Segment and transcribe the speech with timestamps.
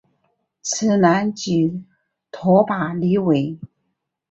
[0.63, 1.83] 此男即
[2.31, 3.59] 拓跋力微。